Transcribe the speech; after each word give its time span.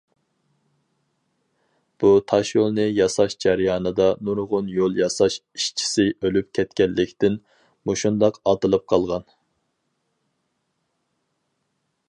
بۇ 2.03 2.09
تاشيولنى 2.31 2.85
ياساش 2.99 3.35
جەريانىدا 3.45 4.07
نۇرغۇن 4.29 4.71
يول 4.77 4.97
ياساش 5.01 5.37
ئىشچىسى 5.59 6.05
ئۆلۈپ 6.21 6.49
كەتكەنلىكتىن، 6.59 7.37
مۇشۇنداق 7.91 8.39
ئاتىلىپ 8.53 8.87
قالغان. 8.95 9.29